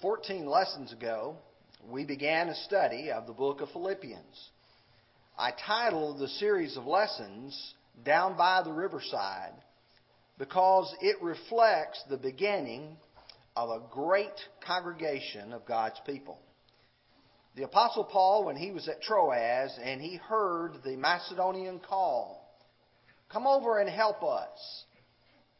[0.00, 1.34] 14 lessons ago,
[1.90, 4.50] we began a study of the book of Philippians.
[5.36, 7.74] I titled the series of lessons
[8.04, 9.54] Down by the Riverside
[10.38, 12.96] because it reflects the beginning
[13.56, 16.38] of a great congregation of God's people.
[17.56, 22.56] The Apostle Paul, when he was at Troas and he heard the Macedonian call,
[23.28, 24.84] come over and help us.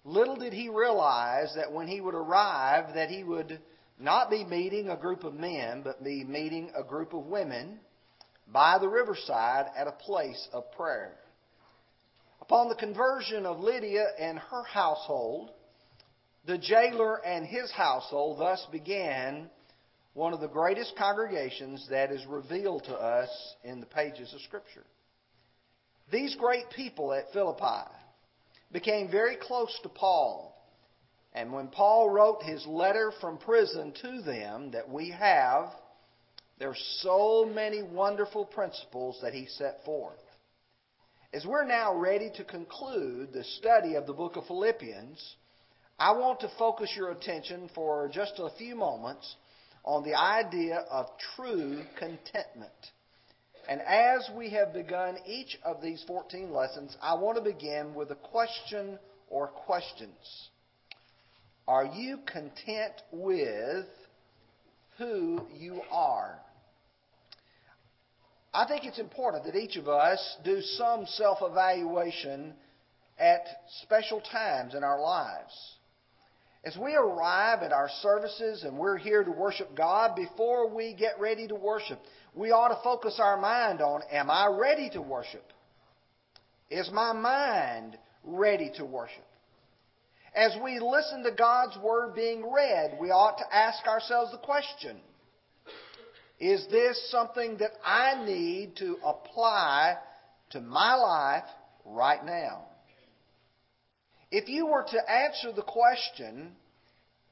[0.05, 3.59] Little did he realize that when he would arrive that he would
[3.99, 7.81] not be meeting a group of men, but be meeting a group of women
[8.53, 11.15] by the riverside at a place of prayer.
[12.41, 15.51] Upon the conversion of Lydia and her household,
[16.47, 19.51] the jailer and his household thus began
[20.15, 23.29] one of the greatest congregations that is revealed to us
[23.65, 24.85] in the pages of Scripture.
[26.11, 27.91] These great people at Philippi
[28.73, 30.58] became very close to Paul
[31.33, 35.71] and when Paul wrote his letter from prison to them that we have,
[36.59, 40.19] there are so many wonderful principles that he set forth.
[41.33, 45.37] As we're now ready to conclude the study of the book of Philippians,
[45.99, 49.37] I want to focus your attention for just a few moments
[49.85, 52.73] on the idea of true contentment.
[53.69, 58.11] And as we have begun each of these 14 lessons, I want to begin with
[58.11, 58.99] a question
[59.29, 60.49] or questions.
[61.69, 63.85] Are you content with
[64.97, 66.39] who you are?
[68.55, 72.55] I think it's important that each of us do some self evaluation
[73.19, 73.43] at
[73.83, 75.53] special times in our lives.
[76.65, 81.21] As we arrive at our services and we're here to worship God, before we get
[81.21, 82.01] ready to worship,
[82.35, 85.45] we ought to focus our mind on Am I ready to worship?
[86.71, 89.28] Is my mind ready to worship?
[90.39, 94.99] As we listen to God's Word being read, we ought to ask ourselves the question
[96.39, 99.97] Is this something that I need to apply
[100.51, 101.49] to my life
[101.85, 102.67] right now?
[104.31, 106.53] If you were to answer the question,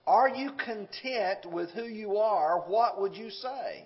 [0.04, 2.64] Are you content with who you are?
[2.66, 3.84] what would you say?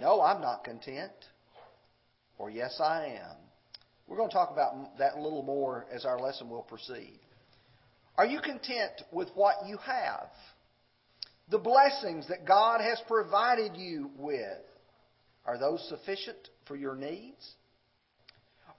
[0.00, 1.12] No, I'm not content.
[2.38, 3.36] Or yes, I am.
[4.06, 7.18] We're going to talk about that a little more as our lesson will proceed.
[8.16, 10.28] Are you content with what you have?
[11.50, 14.60] The blessings that God has provided you with,
[15.44, 17.54] are those sufficient for your needs?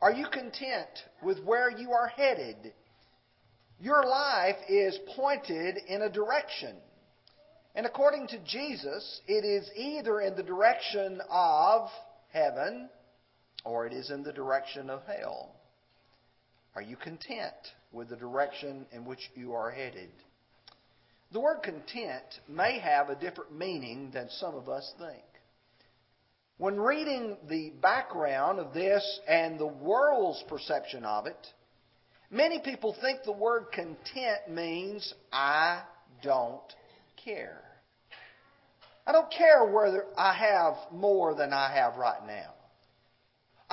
[0.01, 0.89] Are you content
[1.21, 2.73] with where you are headed?
[3.79, 6.75] Your life is pointed in a direction.
[7.75, 11.89] And according to Jesus, it is either in the direction of
[12.31, 12.89] heaven
[13.65, 15.55] or it is in the direction of hell.
[16.75, 17.53] Are you content
[17.91, 20.09] with the direction in which you are headed?
[21.31, 25.23] The word content may have a different meaning than some of us think.
[26.57, 31.47] When reading the background of this and the world's perception of it,
[32.29, 35.81] many people think the word content means I
[36.21, 36.61] don't
[37.23, 37.61] care.
[39.05, 42.52] I don't care whether I have more than I have right now.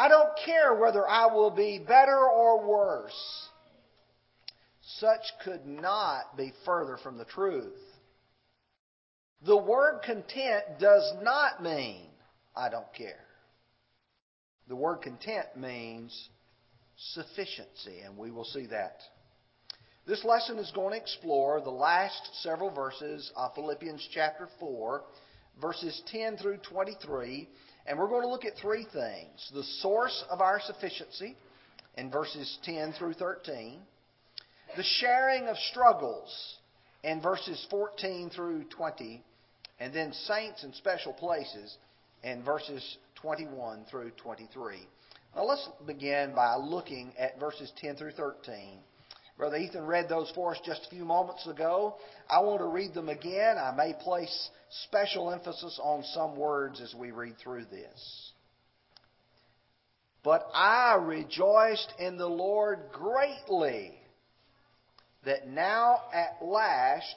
[0.00, 3.49] I don't care whether I will be better or worse.
[4.99, 7.77] Such could not be further from the truth.
[9.44, 12.06] The word content does not mean
[12.56, 13.27] I don't care.
[14.69, 16.31] The word content means
[16.97, 19.03] sufficiency, and we will see that.
[20.06, 25.03] This lesson is going to explore the last several verses of Philippians chapter 4,
[25.61, 27.50] verses 10 through 23
[27.87, 31.37] and we're going to look at three things the source of our sufficiency
[31.97, 33.79] in verses 10 through 13,
[34.77, 36.57] the sharing of struggles
[37.03, 39.23] in verses 14 through 20,
[39.81, 41.77] and then saints in special places
[42.23, 44.77] in verses 21 through 23.
[45.35, 48.79] Now let's begin by looking at verses 10 through 13.
[49.41, 51.97] Brother Ethan read those for us just a few moments ago.
[52.28, 53.56] I want to read them again.
[53.56, 54.51] I may place
[54.84, 58.32] special emphasis on some words as we read through this.
[60.23, 63.94] But I rejoiced in the Lord greatly
[65.25, 67.17] that now at last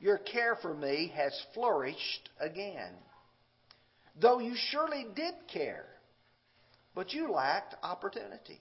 [0.00, 2.94] your care for me has flourished again.
[4.20, 5.86] Though you surely did care,
[6.96, 8.60] but you lacked opportunity.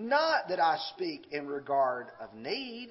[0.00, 2.88] Not that I speak in regard of need,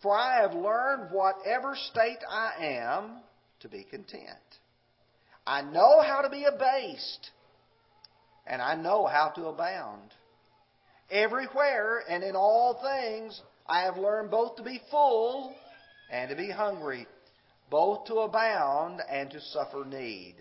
[0.00, 3.18] for I have learned whatever state I am
[3.60, 4.28] to be content.
[5.46, 7.30] I know how to be abased,
[8.46, 10.14] and I know how to abound.
[11.10, 15.54] Everywhere and in all things I have learned both to be full
[16.10, 17.06] and to be hungry,
[17.70, 20.36] both to abound and to suffer need.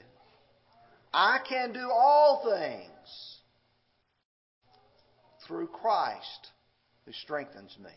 [1.13, 3.37] I can do all things
[5.48, 6.48] through Christ
[7.06, 7.92] who strengthens me.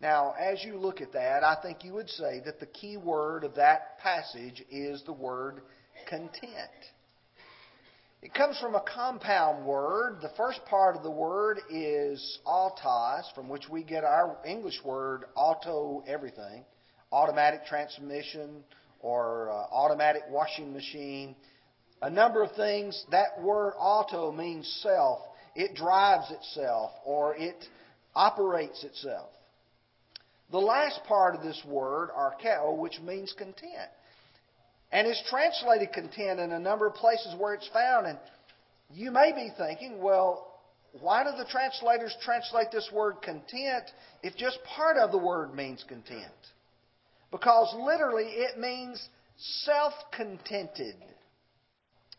[0.00, 3.44] Now, as you look at that, I think you would say that the key word
[3.44, 5.62] of that passage is the word
[6.08, 6.42] content.
[8.20, 10.18] It comes from a compound word.
[10.22, 15.26] The first part of the word is autos, from which we get our English word
[15.36, 16.64] auto everything,
[17.12, 18.64] automatic transmission
[19.00, 21.36] or uh, automatic washing machine.
[22.00, 23.04] A number of things.
[23.10, 25.20] That word auto means self.
[25.54, 27.56] It drives itself or it
[28.14, 29.30] operates itself.
[30.50, 33.90] The last part of this word, arkeo, which means content.
[34.92, 38.06] And it's translated content in a number of places where it's found.
[38.06, 38.18] And
[38.92, 40.60] you may be thinking, well,
[41.00, 43.90] why do the translators translate this word content
[44.22, 46.32] if just part of the word means content?
[47.32, 49.04] Because literally it means
[49.64, 50.94] self contented.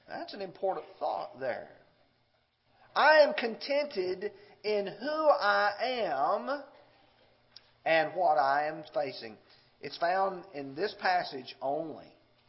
[0.10, 1.70] That's an important thought there.
[2.96, 4.32] I am contented
[4.64, 6.64] in who I am
[7.86, 9.38] and what I am facing.
[9.82, 12.06] It's found in this passage only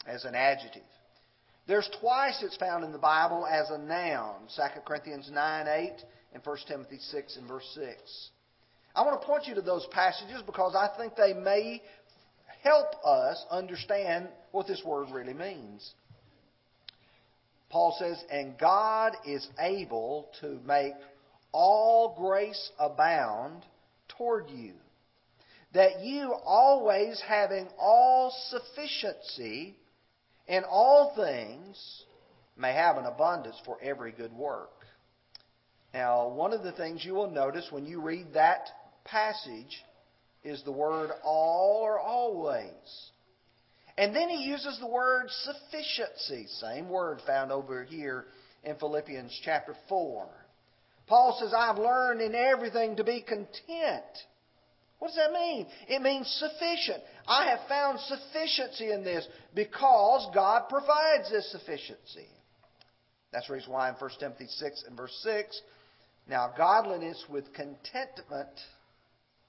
[0.06, 0.82] as an adjective.
[1.66, 5.92] There's twice it's found in the Bible as a noun 2 Corinthians 9 8
[6.32, 8.30] and 1 Timothy 6 and verse 6.
[8.94, 11.82] I want to point you to those passages because I think they may
[12.62, 15.92] help us understand what this word really means.
[17.70, 20.94] Paul says, And God is able to make
[21.52, 23.64] all grace abound
[24.16, 24.74] toward you,
[25.74, 29.76] that you always having all sufficiency
[30.46, 32.04] in all things
[32.56, 34.70] may have an abundance for every good work.
[35.92, 38.68] Now, one of the things you will notice when you read that
[39.04, 39.84] passage
[40.44, 43.10] is the word all or always.
[43.98, 48.26] And then he uses the word sufficiency, same word found over here
[48.62, 50.28] in Philippians chapter 4.
[51.06, 54.04] Paul says, I've learned in everything to be content
[54.98, 55.66] what does that mean?
[55.88, 57.02] It means sufficient.
[57.26, 62.28] I have found sufficiency in this because God provides this sufficiency.
[63.32, 65.60] That's the reason why in 1 Timothy 6 and verse 6,
[66.28, 68.48] now godliness with contentment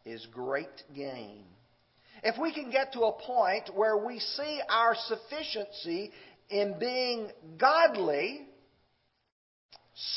[0.06, 1.46] is great gain.
[2.24, 6.12] If we can get to a point where we see our sufficiency
[6.50, 8.48] in being godly,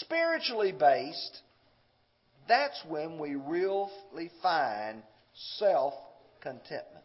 [0.01, 1.41] spiritually based,
[2.49, 5.03] that's when we really find
[5.59, 5.95] self
[6.41, 7.05] contentment.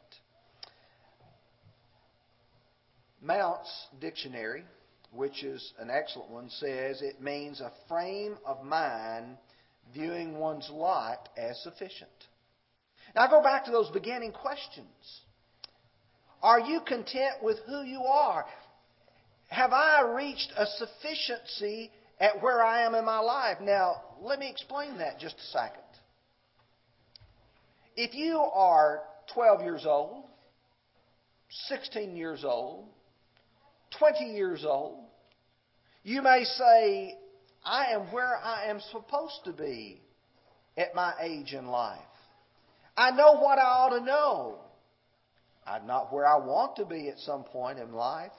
[3.22, 4.64] Mounce's dictionary,
[5.12, 9.38] which is an excellent one, says it means a frame of mind
[9.94, 12.10] viewing one's lot as sufficient.
[13.16, 15.22] Now go back to those beginning questions.
[16.44, 18.46] Are you content with who you are?
[19.48, 23.58] Have I reached a sufficiency at where I am in my life?
[23.62, 25.82] Now, let me explain that just a second.
[27.96, 29.04] If you are
[29.34, 30.26] 12 years old,
[31.68, 32.90] 16 years old,
[33.98, 35.06] 20 years old,
[36.04, 37.18] you may say,
[37.64, 40.02] I am where I am supposed to be
[40.78, 42.00] at my age in life.
[42.98, 44.60] I know what I ought to know.
[45.66, 48.32] I'm not where I want to be at some point in life.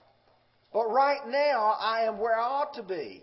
[0.72, 3.22] But right now, I am where I ought to be.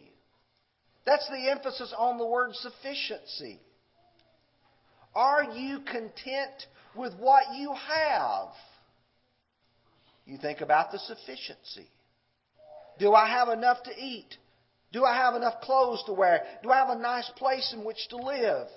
[1.05, 3.59] That's the emphasis on the word sufficiency.
[5.15, 8.49] Are you content with what you have?
[10.25, 11.87] You think about the sufficiency.
[12.99, 14.37] Do I have enough to eat?
[14.91, 16.43] Do I have enough clothes to wear?
[16.61, 18.67] Do I have a nice place in which to live?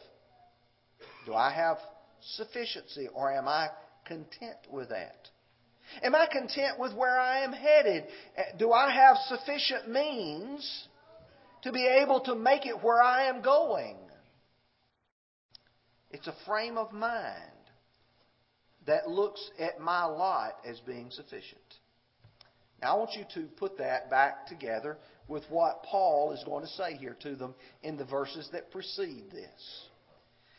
[1.26, 1.76] Do I have
[2.34, 3.68] sufficiency or am I
[4.06, 5.28] content with that?
[6.02, 8.04] Am I content with where I am headed?
[8.58, 10.88] Do I have sufficient means
[11.62, 13.96] to be able to make it where I am going?
[16.10, 17.40] It's a frame of mind
[18.86, 21.60] that looks at my lot as being sufficient.
[22.80, 26.70] Now, I want you to put that back together with what Paul is going to
[26.72, 29.86] say here to them in the verses that precede this.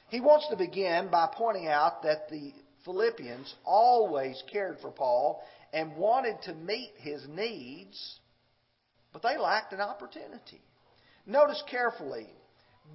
[0.10, 2.54] He wants to begin by pointing out that the
[2.86, 8.20] Philippians always cared for Paul and wanted to meet his needs,
[9.12, 10.62] but they lacked an opportunity.
[11.26, 12.28] Notice carefully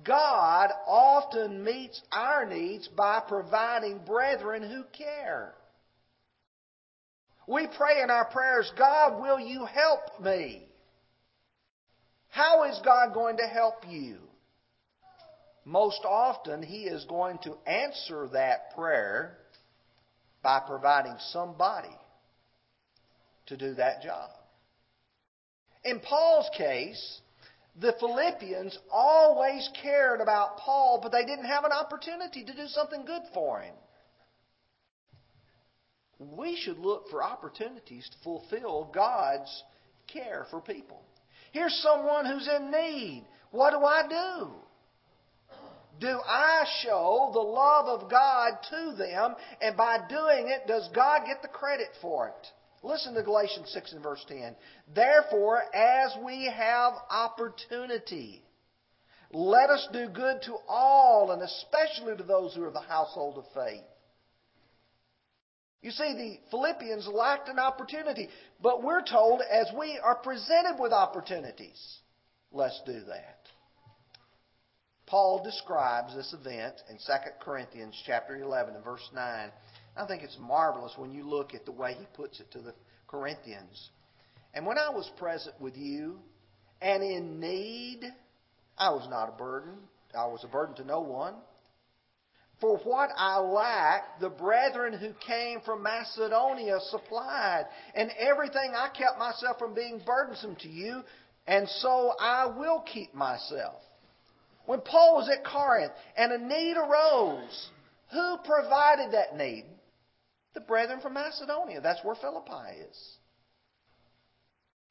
[0.04, 5.54] God often meets our needs by providing brethren who care.
[7.47, 10.66] We pray in our prayers, God, will you help me?
[12.31, 14.16] How is God going to help you?
[15.64, 19.38] Most often, He is going to answer that prayer
[20.42, 21.97] by providing somebody
[23.47, 24.31] to do that job.
[25.85, 27.21] In Paul's case,
[27.81, 33.04] the Philippians always cared about Paul, but they didn't have an opportunity to do something
[33.04, 33.75] good for him.
[36.19, 39.64] We should look for opportunities to fulfill God's
[40.07, 41.02] care for people.
[41.52, 43.25] Here's someone who's in need.
[43.50, 44.50] What do I do?
[46.02, 51.23] Do I show the love of God to them, and by doing it, does God
[51.26, 52.47] get the credit for it?
[52.82, 54.56] Listen to Galatians 6 and verse 10.
[54.92, 58.42] Therefore, as we have opportunity,
[59.30, 63.38] let us do good to all, and especially to those who are of the household
[63.38, 63.85] of faith.
[65.82, 68.28] You see, the Philippians lacked an opportunity,
[68.61, 71.99] but we're told as we are presented with opportunities,
[72.50, 73.41] let's do that.
[75.12, 77.02] Paul describes this event in 2
[77.42, 79.52] Corinthians chapter 11 and verse 9.
[79.95, 82.73] I think it's marvelous when you look at the way he puts it to the
[83.07, 83.90] Corinthians.
[84.54, 86.19] And when I was present with you
[86.81, 88.00] and in need,
[88.78, 89.75] I was not a burden.
[90.19, 91.35] I was a burden to no one.
[92.62, 97.66] For what I lacked, the brethren who came from Macedonia supplied.
[97.95, 101.02] And everything I kept myself from being burdensome to you,
[101.47, 103.83] and so I will keep myself.
[104.66, 107.71] When Paul was at Corinth and a need arose,
[108.12, 109.64] who provided that need?
[110.54, 111.81] The brethren from Macedonia.
[111.81, 113.16] That's where Philippi is.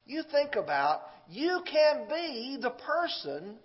[0.04, 3.56] You think about, you can be the person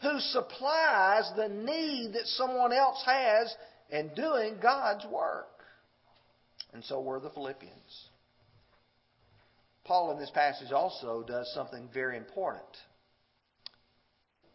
[0.00, 3.54] who supplies the need that someone else has
[3.90, 5.48] in doing God's work.
[6.72, 8.08] And so were the Philippians.
[9.84, 12.64] Paul in this passage also does something very important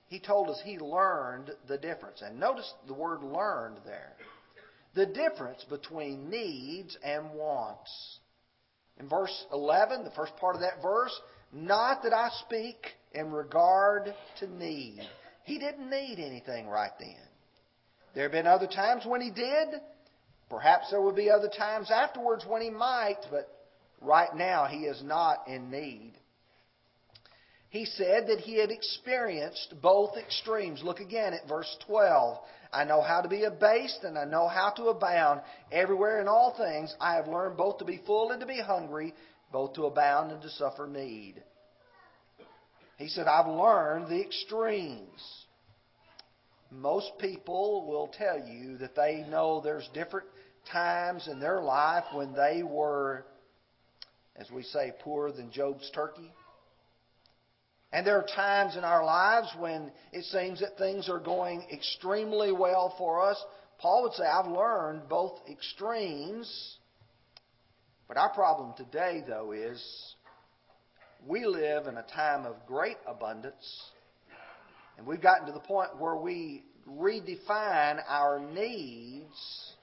[0.08, 2.22] he told us he learned the difference.
[2.22, 4.14] And notice the word learned there.
[4.96, 8.20] The difference between needs and wants.
[9.00, 11.14] In verse 11, the first part of that verse,
[11.52, 12.78] not that I speak
[13.14, 15.02] in regard to need.
[15.44, 17.16] He didn't need anything right then.
[18.16, 19.68] There have been other times when he did.
[20.50, 23.48] Perhaps there will be other times afterwards when he might, but
[24.02, 26.14] right now he is not in need
[27.70, 30.82] he said that he had experienced both extremes.
[30.84, 32.38] Look again at verse 12.
[32.72, 35.42] I know how to be abased and I know how to abound.
[35.72, 39.14] Everywhere in all things I have learned both to be full and to be hungry,
[39.52, 41.44] both to abound and to suffer need.
[42.98, 45.46] He said, I've learned the extremes.
[46.72, 50.28] Most people will tell you that they know there's different
[50.72, 53.26] times in their life when they were,
[54.36, 56.32] as we say, poorer than Job's turkey.
[57.94, 62.52] And there are times in our lives when it seems that things are going extremely
[62.52, 63.42] well for us.
[63.80, 66.78] Paul would say, I've learned both extremes.
[68.08, 69.82] But our problem today, though, is
[71.26, 73.82] we live in a time of great abundance.
[74.98, 79.76] And we've gotten to the point where we redefine our needs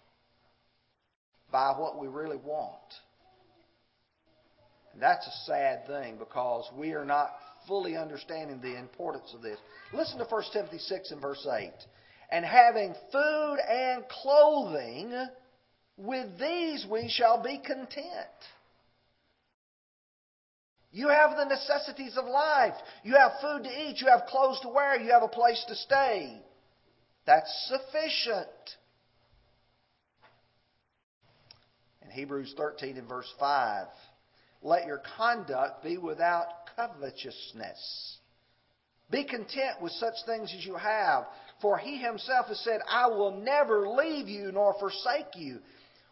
[1.53, 2.81] by what we really want.
[4.95, 7.31] And that's a sad thing because we are not
[7.67, 9.59] fully understanding the importance of this.
[9.93, 11.73] Listen to 1 Timothy 6 and verse 8.
[12.31, 15.13] And having food and clothing,
[15.97, 18.07] with these we shall be content.
[20.93, 22.75] You have the necessities of life.
[23.03, 24.01] You have food to eat.
[24.01, 25.01] You have clothes to wear.
[25.01, 26.41] You have a place to stay.
[27.27, 28.47] That's sufficient.
[32.03, 33.87] In Hebrews 13 and verse 5,
[34.65, 38.19] let your conduct be without covetousness.
[39.11, 41.27] Be content with such things as you have,
[41.61, 45.59] for he himself has said, I will never leave you nor forsake you.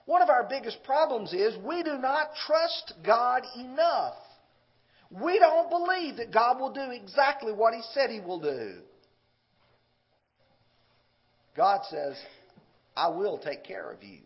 [0.04, 4.14] One of our biggest problems is we do not trust God enough.
[5.11, 8.75] We don't believe that God will do exactly what he said he will do.
[11.56, 12.16] God says,
[12.94, 14.21] I will take care of you.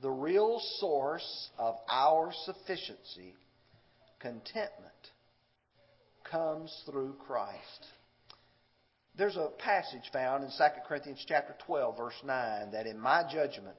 [0.00, 3.34] The real source of our sufficiency
[4.20, 4.92] contentment
[6.30, 7.86] comes through Christ.
[9.16, 13.76] There's a passage found in 2 Corinthians chapter 12 verse 9 that in my judgment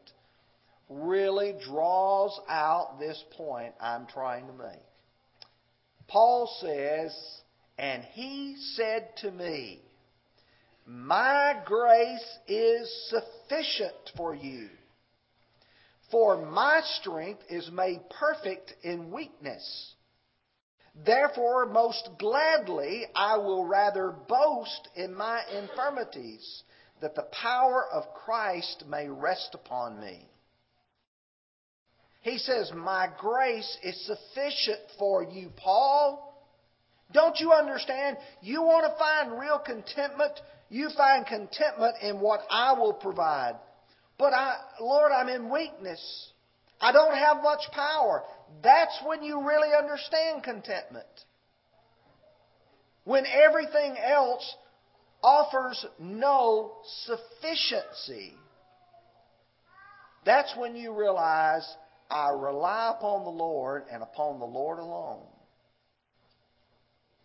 [0.90, 4.84] really draws out this point I'm trying to make.
[6.08, 7.16] Paul says,
[7.78, 9.82] and he said to me,
[10.86, 14.70] my grace is sufficient for you.
[16.12, 19.94] For my strength is made perfect in weakness.
[21.06, 26.64] Therefore, most gladly, I will rather boast in my infirmities,
[27.02, 30.28] that the power of Christ may rest upon me.
[32.22, 36.26] He says, My grace is sufficient for you, Paul.
[37.12, 38.18] Don't you understand?
[38.42, 40.34] You want to find real contentment?
[40.70, 43.56] You find contentment in what I will provide.
[44.20, 46.00] But I, Lord, I'm in weakness.
[46.82, 48.24] I don't have much power.
[48.62, 51.08] That's when you really understand contentment.
[53.06, 54.56] When everything else
[55.24, 56.74] offers no
[57.06, 58.34] sufficiency.
[60.26, 61.68] That's when you realize
[62.10, 65.26] I rely upon the Lord and upon the Lord alone.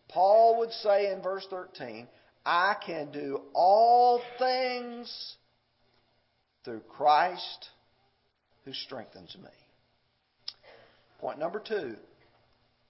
[0.08, 2.06] Paul would say in verse 13,
[2.46, 5.36] I can do all things
[6.64, 7.68] through Christ
[8.64, 9.50] who strengthens me.
[11.20, 11.96] Point number two,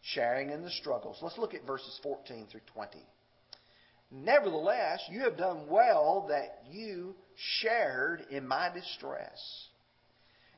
[0.03, 1.19] sharing in the struggles.
[1.23, 2.99] Let's look at verses 14 through 20.
[4.11, 7.15] Nevertheless, you have done well that you
[7.61, 9.69] shared in my distress.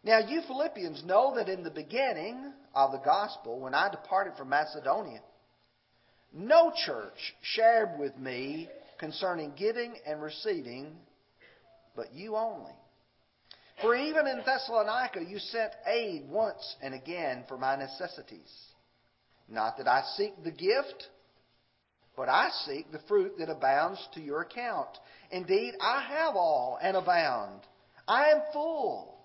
[0.05, 4.51] Now, you Philippians know that in the beginning of the gospel, when I departed from
[4.51, 5.21] Macedonia,
[6.33, 8.69] no church shared with me
[8.99, 10.97] concerning giving and receiving,
[11.97, 12.73] but you only.
[13.81, 18.51] For even in Thessalonica you sent aid once and again for my necessities.
[19.49, 21.09] Not that I seek the gift,
[22.17, 24.89] but I seek the fruit that abounds to your account.
[25.31, 27.61] Indeed, I have all and abound.
[28.09, 29.19] I am full,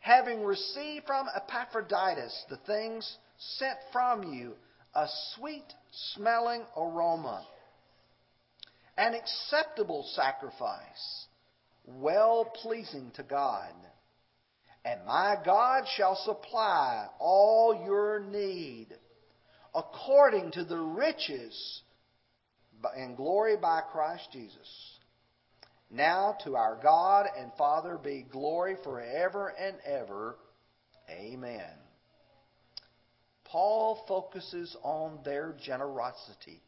[0.00, 3.18] having received from Epaphroditus the things
[3.58, 4.54] sent from you,
[4.94, 5.06] a
[5.36, 5.72] sweet
[6.14, 7.46] smelling aroma,
[8.98, 11.26] an acceptable sacrifice,
[11.86, 13.72] well pleasing to God.
[14.84, 18.88] And my God shall supply all your need
[19.74, 21.82] according to the riches
[22.96, 24.98] and glory by Christ Jesus.
[25.90, 30.36] Now to our God and Father be glory forever and ever.
[31.10, 31.70] Amen.
[33.44, 36.60] Paul focuses on their generosity.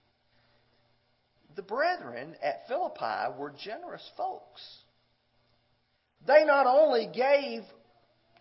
[1.56, 4.60] The brethren at Philippi were generous folks.
[6.26, 7.62] They not only gave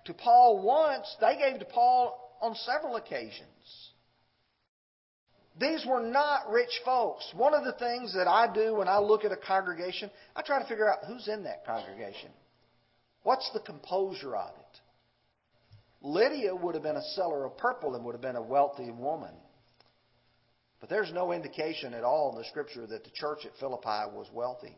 [0.06, 3.48] to Paul once, they gave to Paul on several occasions.
[5.60, 7.32] These were not rich folks.
[7.36, 10.62] One of the things that I do when I look at a congregation, I try
[10.62, 12.32] to figure out who's in that congregation.
[13.22, 14.80] What's the composure of it?
[16.02, 19.34] Lydia would have been a seller of purple and would have been a wealthy woman.
[20.82, 24.28] But there's no indication at all in the scripture that the church at Philippi was
[24.34, 24.78] wealthy.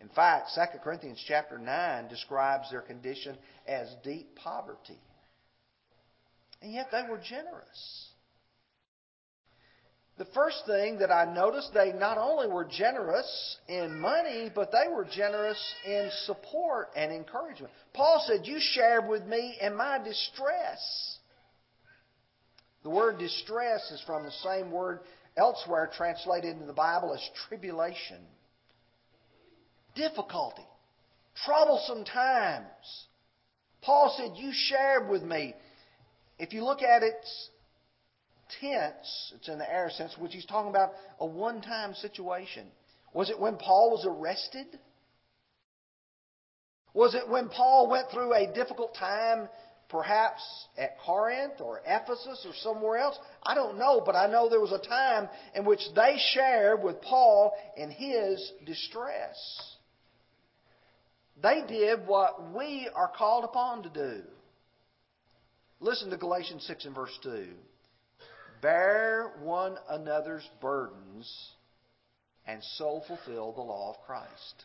[0.00, 5.00] In fact, 2 Corinthians chapter 9 describes their condition as deep poverty.
[6.60, 8.08] And yet they were generous.
[10.16, 14.88] The first thing that I noticed, they not only were generous in money, but they
[14.88, 17.72] were generous in support and encouragement.
[17.94, 21.18] Paul said, You shared with me in my distress.
[22.84, 25.00] The word distress is from the same word
[25.36, 28.18] elsewhere translated into the Bible as tribulation,
[29.94, 30.66] difficulty,
[31.44, 33.06] troublesome times.
[33.82, 35.54] Paul said, You shared with me.
[36.38, 37.50] If you look at its
[38.60, 42.66] tense, it's in the aorist sense, which he's talking about a one time situation.
[43.12, 44.66] Was it when Paul was arrested?
[46.94, 49.48] Was it when Paul went through a difficult time,
[49.88, 50.42] perhaps
[50.78, 53.18] at Corinth or Ephesus or somewhere else?
[53.42, 57.02] I don't know, but I know there was a time in which they shared with
[57.02, 59.73] Paul in his distress.
[61.42, 64.22] They did what we are called upon to do.
[65.80, 67.46] Listen to Galatians 6 and verse 2.
[68.62, 71.50] Bear one another's burdens
[72.46, 74.64] and so fulfill the law of Christ.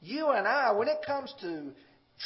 [0.00, 1.72] You and I, when it comes to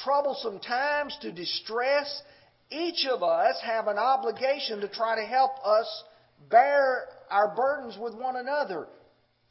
[0.04, 2.22] troublesome times, to distress,
[2.70, 6.04] each of us have an obligation to try to help us
[6.50, 8.86] bear our burdens with one another.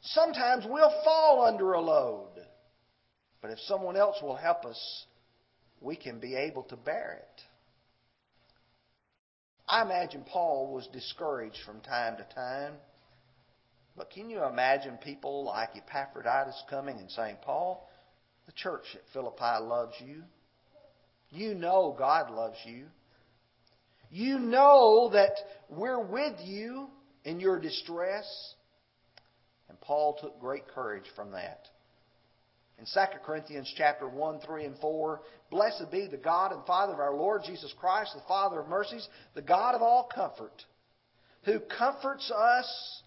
[0.02, 2.35] Sometimes we'll fall under a load.
[3.42, 5.06] But if someone else will help us,
[5.80, 7.42] we can be able to bear it.
[9.68, 12.74] I imagine Paul was discouraged from time to time.
[13.96, 17.88] But can you imagine people like Epaphroditus coming and saying, Paul,
[18.46, 20.22] the church at Philippi loves you.
[21.30, 22.86] You know God loves you.
[24.10, 25.32] You know that
[25.68, 26.88] we're with you
[27.24, 28.24] in your distress.
[29.68, 31.66] And Paul took great courage from that.
[32.78, 37.00] In 2 Corinthians chapter 1, 3, and 4, blessed be the God and Father of
[37.00, 40.64] our Lord Jesus Christ, the Father of mercies, the God of all comfort,
[41.44, 43.02] who comforts us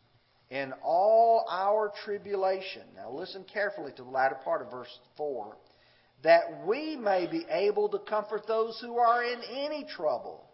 [0.49, 2.81] in all our tribulation.
[2.95, 5.55] Now listen carefully to the latter part of verse 4.
[6.23, 10.45] that we may be able to comfort those who are in any trouble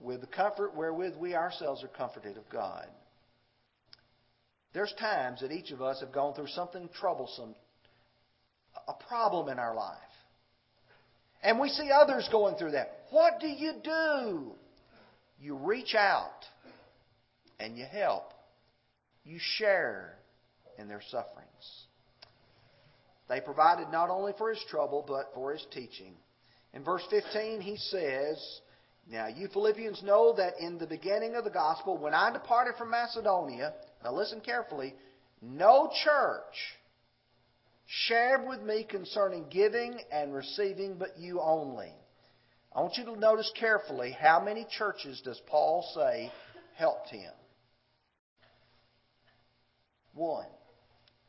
[0.00, 2.86] with the comfort wherewith we ourselves are comforted of God.
[4.72, 7.54] There's times that each of us have gone through something troublesome,
[8.88, 9.98] a problem in our life.
[11.42, 12.90] And we see others going through that.
[13.10, 14.52] What do you do?
[15.40, 16.44] You reach out
[17.60, 18.32] and you help.
[19.24, 20.16] You share
[20.78, 21.48] in their sufferings.
[23.28, 26.14] They provided not only for his trouble, but for his teaching.
[26.72, 28.60] In verse 15, he says,
[29.10, 32.90] Now you Philippians know that in the beginning of the gospel, when I departed from
[32.90, 34.94] Macedonia, now listen carefully,
[35.40, 36.54] no church
[37.86, 41.92] shared with me concerning giving and receiving, but you only.
[42.74, 46.32] I want you to notice carefully how many churches does Paul say
[46.76, 47.32] helped him?
[50.14, 50.46] One.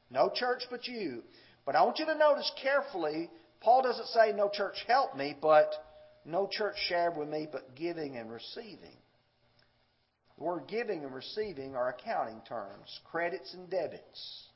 [0.10, 1.24] No church but you.
[1.66, 3.30] But I want you to notice carefully,
[3.62, 5.72] Paul doesn't say no church helped me, but
[6.24, 8.98] no church shared with me, but giving and receiving.
[10.38, 14.50] The word giving and receiving are accounting terms, credits and debits.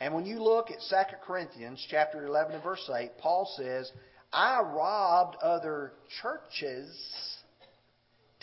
[0.00, 3.90] And when you look at 2 Corinthians chapter 11 and verse 8, Paul says,
[4.32, 6.94] I robbed other churches,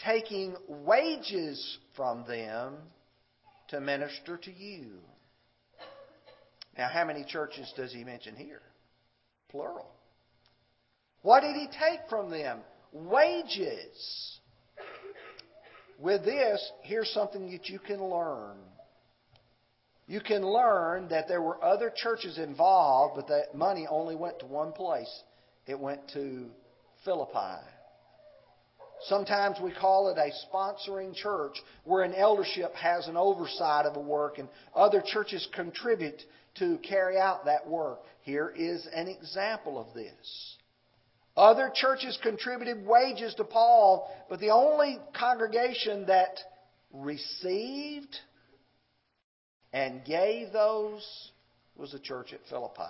[0.03, 2.75] taking wages from them
[3.69, 4.97] to minister to you.
[6.75, 8.61] Now, how many churches does he mention here?
[9.49, 9.91] Plural.
[11.21, 12.59] What did he take from them?
[12.91, 14.39] Wages.
[15.99, 18.57] With this, here's something that you can learn
[20.07, 24.45] you can learn that there were other churches involved, but that money only went to
[24.45, 25.23] one place.
[25.65, 26.49] It went to
[27.05, 27.61] Philippi.
[29.07, 34.01] Sometimes we call it a sponsoring church where an eldership has an oversight of a
[34.01, 36.21] work and other churches contribute
[36.55, 37.99] to carry out that work.
[38.21, 40.57] Here is an example of this.
[41.35, 46.37] Other churches contributed wages to Paul, but the only congregation that
[46.93, 48.15] received
[49.73, 51.31] and gave those
[51.75, 52.81] was the church at Philippi.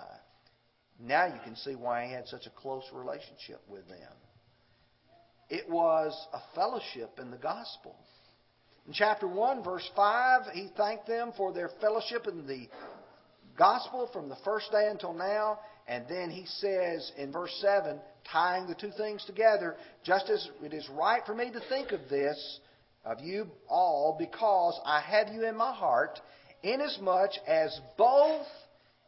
[1.00, 4.12] Now you can see why he had such a close relationship with them.
[5.48, 7.96] It was a fellowship in the gospel.
[8.86, 12.68] In chapter 1, verse 5, he thanked them for their fellowship in the
[13.56, 15.58] gospel from the first day until now.
[15.88, 17.98] And then he says in verse 7,
[18.30, 22.00] tying the two things together, just as it is right for me to think of
[22.08, 22.60] this,
[23.04, 26.20] of you all, because I have you in my heart,
[26.64, 28.46] inasmuch as both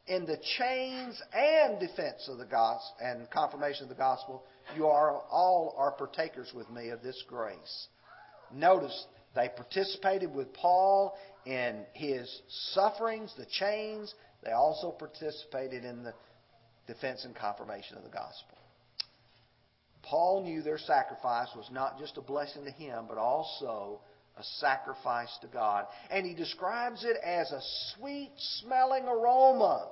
[0.06, 4.44] in the chains and defense of the gospel and confirmation of the gospel,
[4.76, 7.88] you are all are partakers with me of this grace.
[8.54, 11.14] Notice they participated with Paul
[11.44, 12.42] in his
[12.72, 14.14] sufferings, the chains.
[14.44, 16.14] They also participated in the
[16.86, 18.58] defense and confirmation of the gospel.
[20.02, 24.00] Paul knew their sacrifice was not just a blessing to him, but also
[24.36, 25.86] a sacrifice to God.
[26.10, 27.60] And he describes it as a
[27.94, 29.88] sweet smelling aroma,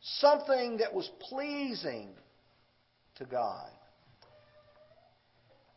[0.00, 2.10] something that was pleasing
[3.16, 3.70] to God.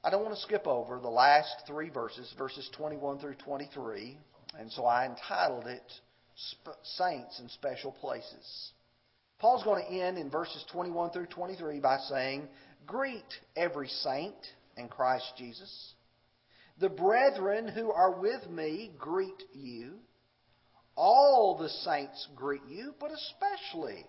[0.03, 4.17] I don't want to skip over the last three verses, verses 21 through 23,
[4.59, 5.83] and so I entitled it
[6.83, 8.71] Saints in Special Places.
[9.39, 12.47] Paul's going to end in verses 21 through 23 by saying,
[12.85, 13.23] Greet
[13.55, 14.35] every saint
[14.77, 15.93] in Christ Jesus.
[16.79, 19.99] The brethren who are with me greet you.
[20.95, 24.05] All the saints greet you, but especially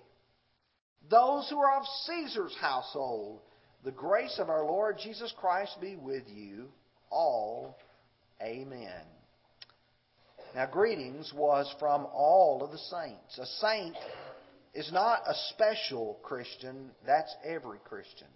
[1.11, 3.41] those who are of Caesar's household.
[3.85, 6.69] The grace of our Lord Jesus Christ be with you
[7.11, 7.77] all.
[8.43, 9.03] Amen.
[10.55, 13.39] Now, greetings was from all of the saints.
[13.39, 13.97] A saint
[14.73, 18.29] is not a special Christian, that's every Christian.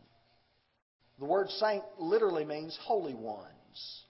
[1.19, 4.03] The word saint literally means holy ones.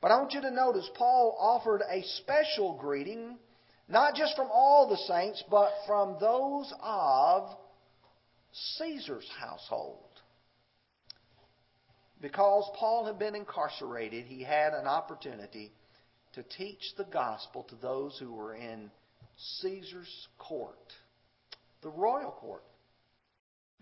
[0.00, 3.36] But I want you to notice Paul offered a special greeting,
[3.88, 7.56] not just from all the saints, but from those of
[8.78, 10.04] Caesar's household.
[12.20, 15.72] Because Paul had been incarcerated, he had an opportunity
[16.34, 18.90] to teach the gospel to those who were in
[19.60, 20.92] Caesar's court,
[21.82, 22.64] the royal court.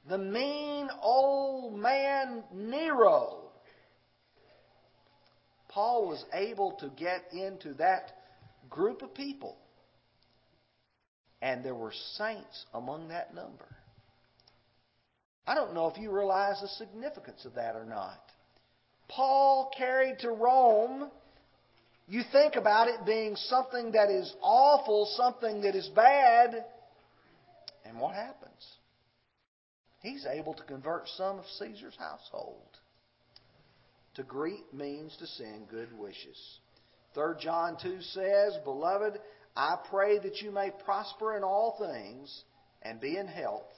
[0.09, 3.46] The mean old man Nero
[5.77, 8.13] Paul was able to get into that
[8.71, 9.59] group of people.
[11.43, 13.67] And there were saints among that number.
[15.47, 18.19] I don't know if you realize the significance of that or not.
[19.11, 21.11] Paul carried to Rome,
[22.09, 26.65] you think about it being something that is awful, something that is bad,
[27.85, 28.65] And what happens?
[30.01, 32.65] He's able to convert some of Caesar's household.
[34.17, 36.59] To greet means to send good wishes.
[37.15, 39.19] 3 John 2 says, Beloved,
[39.55, 42.45] I pray that you may prosper in all things
[42.83, 43.73] and be in health,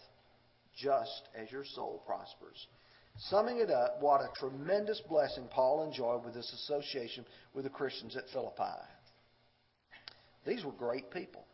[0.77, 2.66] just as your soul prospers.
[3.31, 8.16] Summing it up, what a tremendous blessing Paul enjoyed with this association with the Christians
[8.16, 8.79] at Philippi.
[10.46, 11.44] These were great people.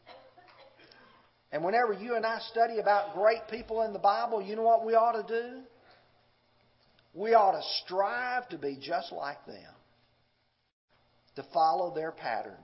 [1.52, 4.84] And whenever you and I study about great people in the Bible, you know what
[4.84, 5.62] we ought to do?
[7.14, 9.72] We ought to strive to be just like them,
[11.36, 12.58] to follow their pattern.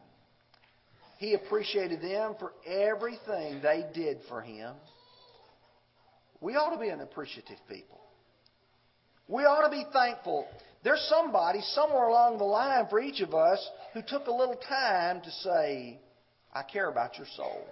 [1.18, 4.74] He appreciated them for everything they did for him.
[6.40, 8.00] We ought to be an appreciative people.
[9.28, 10.46] We ought to be thankful.
[10.82, 15.20] There's somebody somewhere along the line for each of us who took a little time
[15.20, 16.00] to say,
[16.52, 17.66] I care about your soul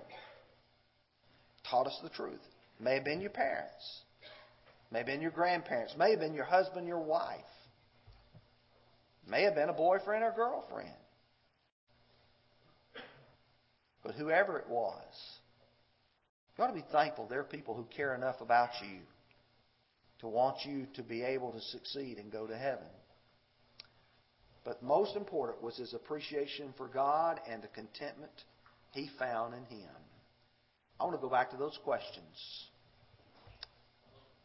[1.70, 2.40] taught us the truth.
[2.80, 4.02] May have been your parents.
[4.90, 5.94] May have been your grandparents.
[5.98, 7.40] May have been your husband, your wife.
[9.28, 10.88] May have been a boyfriend or girlfriend.
[14.02, 15.02] But whoever it was,
[16.56, 19.00] you ought to be thankful there are people who care enough about you
[20.20, 22.88] to want you to be able to succeed and go to heaven.
[24.64, 28.32] But most important was his appreciation for God and the contentment
[28.92, 29.88] he found in him.
[30.98, 32.66] I want to go back to those questions.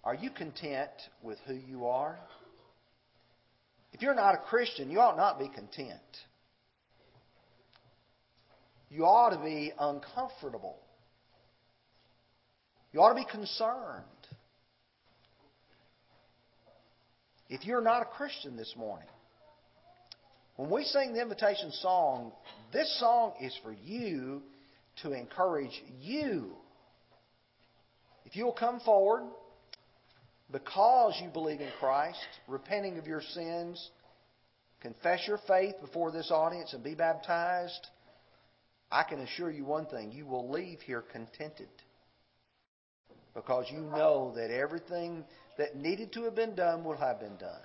[0.03, 2.19] Are you content with who you are?
[3.93, 6.01] If you're not a Christian, you ought not be content.
[8.89, 10.77] You ought to be uncomfortable.
[12.91, 14.03] You ought to be concerned.
[17.49, 19.07] If you're not a Christian this morning,
[20.57, 22.31] when we sing the invitation song,
[22.71, 24.41] this song is for you
[25.01, 26.51] to encourage you.
[28.25, 29.23] If you'll come forward
[30.53, 33.89] because you believe in Christ, repenting of your sins,
[34.81, 37.87] confess your faith before this audience, and be baptized,
[38.91, 41.69] I can assure you one thing you will leave here contented
[43.33, 45.25] because you know that everything
[45.57, 47.59] that needed to have been done will have been done.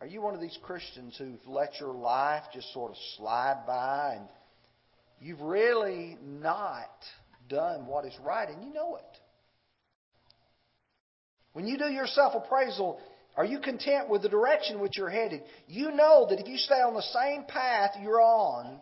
[0.00, 4.14] Are you one of these Christians who've let your life just sort of slide by
[4.16, 4.28] and
[5.20, 6.90] you've really not
[7.48, 9.18] done what is right and you know it?
[11.52, 13.00] When you do your self appraisal,
[13.36, 15.42] are you content with the direction which you're headed?
[15.66, 18.80] You know that if you stay on the same path you're on,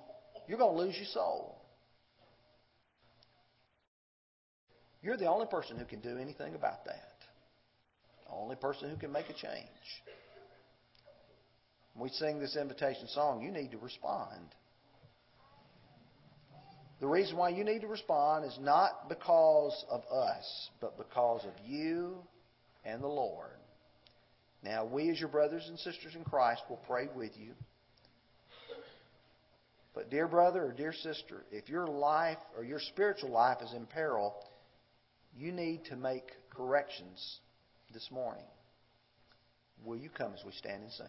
[0.48, 1.56] you're going to lose your soul.
[5.02, 7.14] You're the only person who can do anything about that.
[8.26, 9.68] The only person who can make a change
[12.00, 14.54] we sing this invitation song, you need to respond.
[17.00, 21.52] The reason why you need to respond is not because of us, but because of
[21.66, 22.18] you
[22.84, 23.50] and the Lord.
[24.62, 27.52] Now, we, as your brothers and sisters in Christ, will pray with you.
[29.94, 33.86] But, dear brother or dear sister, if your life or your spiritual life is in
[33.86, 34.34] peril,
[35.36, 37.38] you need to make corrections
[37.92, 38.44] this morning.
[39.84, 41.06] Will you come as we stand and sing?